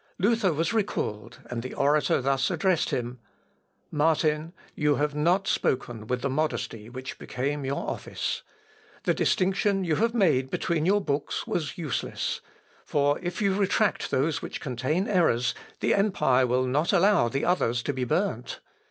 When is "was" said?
0.51-0.73, 11.45-11.77